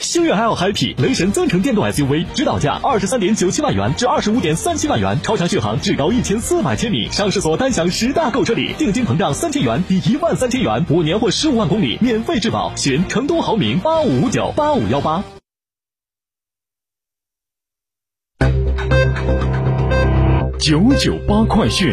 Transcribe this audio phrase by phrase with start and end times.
[0.00, 15.22] 星越 L Happy 雷神增程电动 SUV 指导价二十三点九七万元至二十五点三七万元，超长续航至高一千四百千米，上市所单享十大购车礼，定金膨胀三千元抵一万三千元，五年或十五万公里免费质保，寻成都豪明八五五九八五幺八。
[20.58, 21.92] 九九八快讯。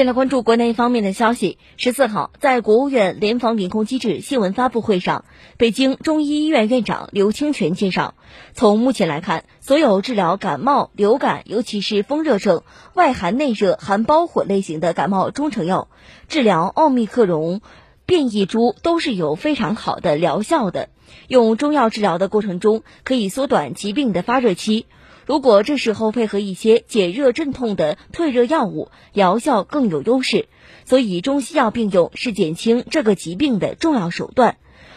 [0.00, 1.58] 先来关注国内方面的消息。
[1.76, 5.26] 十四号，在国务院联防联控机制新闻发布会上，
[5.58, 8.14] 北京中医医院院长刘清泉介绍，
[8.54, 12.62] 从目前来看，所有治疗感冒、流感，尤其是风热症、
[12.94, 15.88] 外寒内热、含包火类型的感冒中成药，
[16.28, 17.60] 治疗奥密克戎
[18.06, 20.88] 变异株都是有非常好的疗效的。
[21.28, 24.86] 用中药治疗的过程中，可以缩短疾病的发热期。
[25.30, 30.48] 如果这时候配合一些解热镇痛的退热药物，疗效更有优势。
[30.84, 34.56] 所以中西药并用是减轻这个疾病的重要手段。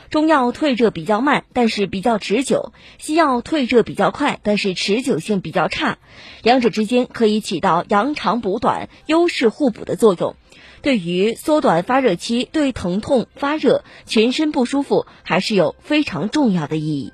[0.09, 5.99] 中药退热比较慢，但是比较持久；西药退热比较快，但是持久性比较差。
[6.41, 10.35] 两者之间可以起到扬长补短、优势互补的作用。
[10.81, 17.13] 对于缩短发热期，对疼痛、发热、全身不舒服，还是有非常重要的意义。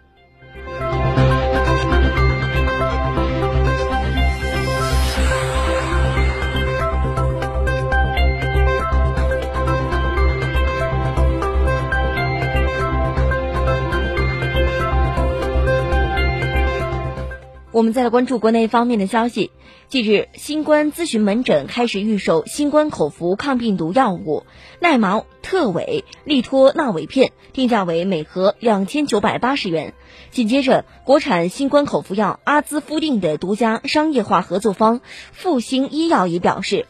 [17.79, 19.51] 我们再来关注国内方面的消息。
[19.87, 24.43] 近日，新冠咨询门诊开始预售新冠口服抗病毒药物
[24.81, 29.93] 奈茅特韦利托那韦片，定价为每盒两千九百八十元。
[30.29, 34.99] 紧接着，国产新冠口服药阿兹夫定的独家商业化合作方
[35.31, 36.85] 复星医药也表示，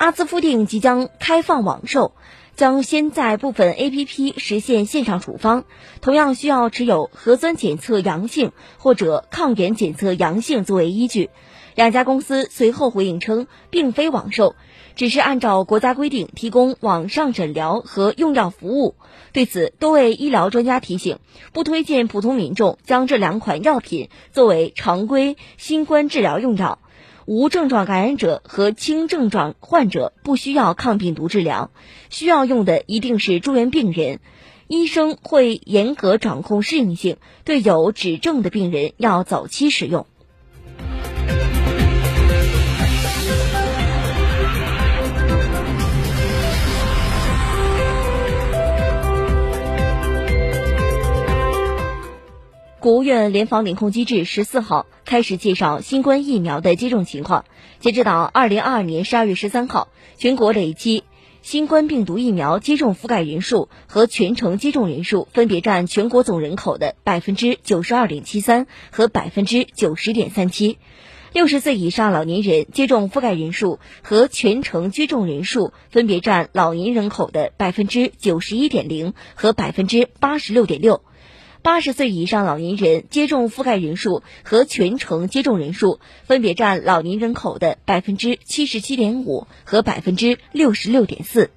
[0.00, 2.12] 阿兹夫定即将开放网售。
[2.56, 5.64] 将先在部分 APP 实现线上处方，
[6.00, 11.28] 同样需要持有核酸检测阳性或者抗原检测阳性作为依据。
[11.74, 14.56] 两家公司随后回应称，并非网售，
[14.94, 18.94] 只是按照国家规定提供网上诊疗和用药服务。
[19.32, 21.18] 对此，多位医疗专家提醒，
[21.52, 26.78] 不推荐普通民众将这两款药品作为常规新冠治疗用药。
[27.26, 31.70] 无症状感染者和轻症状患者不需要抗病毒治疗，
[32.08, 34.20] 需要用的一定是住院病人。
[34.66, 40.06] 医生会严格掌控适应性，对有指证的病人要早期使用。
[52.80, 57.44] 国务院联防联控机制十四号开始介绍新冠疫苗的接种情况。
[57.78, 61.04] 截止到二零二二年十二月十三号，全国累计
[61.42, 70.78] 新冠病毒疫苗接种覆盖人数和全程接种人数分别占全国总人口的百分之九十二点七三和百分之九十点三七。
[71.34, 81.02] 六十岁以上老年人接种覆盖人数和全程接种人数分别占老年人口的百分之九十一点零和百分之八十六点六。
[81.62, 91.50] 八十岁以上老年人接种覆盖人数和全程接种人数分别占老年人口的百分之七十七点五和百分之六十六点四。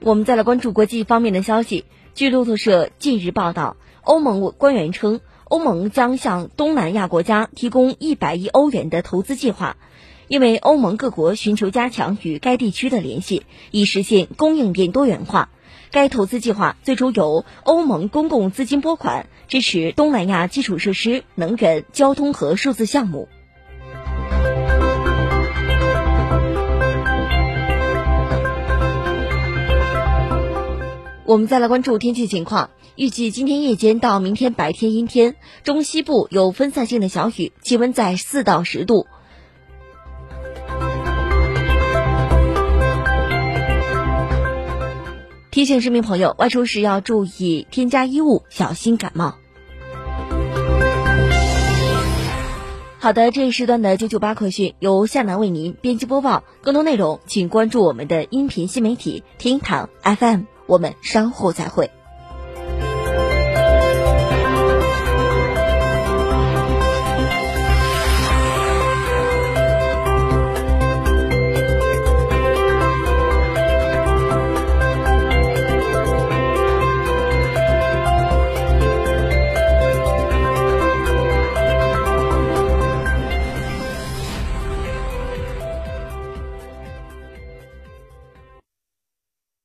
[0.00, 1.84] 我们再来关注国际方面的消息。
[2.14, 9.76] 据路透社近日报道，欧盟官员称，欧盟将向东南亚国家提供一百亿欧元的投资计划，
[10.26, 15.50] 因为欧盟各国寻求加强与该地区的联系，以实现供应链多元化。
[15.90, 23.28] 该投资计划最终由欧盟公共资金拨款，支持东南亚基础设施、能源、交通和数字项目。
[31.26, 39.06] 我们再来关注天气情况，预计今天夜间到明天白天阴天，中西部有分散性的小雨，气温在四到十度。
[45.50, 49.36] 提醒市民朋友，外出时要注意添加衣物，小心感冒。
[52.98, 60.53] 好的，这一时段的九九八快讯由夏楠为您编辑播报，更多内容请关注我们的音频新媒体天堂 FM。
[60.66, 61.90] 我们稍后再会。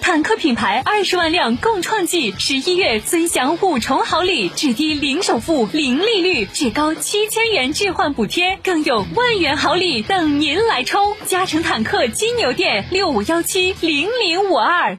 [0.00, 11.16] 坦克品牌二十万辆共创季，十一月尊享五重好礼：至低零首付、零利率，至高七千元置换补贴，更有万元好礼等您来抽！
[11.24, 14.98] 嘉诚坦克金牛店六五幺七零零五二。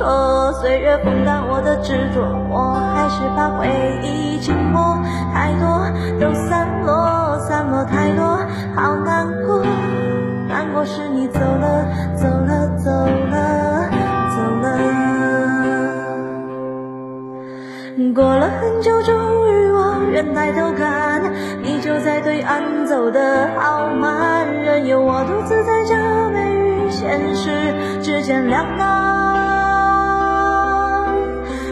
[0.00, 3.68] 说岁月风干我的执着，我还是怕回
[4.02, 4.98] 忆沉默，
[5.34, 5.68] 太多
[6.18, 8.40] 都散落，散落太多，
[8.74, 9.62] 好难过，
[10.48, 11.84] 难过是你走了，
[12.16, 12.90] 走了，走
[13.30, 13.90] 了，
[14.30, 14.78] 走了。
[18.14, 19.14] 过了很久，终
[19.52, 21.20] 于我愿抬头看，
[21.62, 25.94] 你就在对岸，走得好慢，任由我独自在这
[26.30, 26.40] 美
[26.86, 29.29] 与现实之间两难。